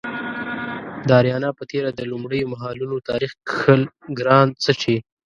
د 1.07 1.09
اریانا 1.19 1.49
په 1.57 1.63
تیره 1.71 1.89
د 1.93 2.01
لومړیو 2.11 2.51
مهالونو 2.53 3.05
تاریخ 3.09 3.31
کښل 3.49 3.81
ګران 4.17 4.47
څه 4.63 4.71
چې 4.81 4.95